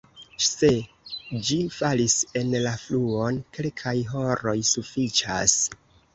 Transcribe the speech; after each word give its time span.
Se 0.43 0.69
ĝi 1.49 1.57
falis 1.75 2.15
en 2.41 2.57
la 2.65 2.73
fluon, 2.85 3.39
kelkaj 3.59 3.95
horoj 4.17 4.57
sufiĉas. 4.73 5.57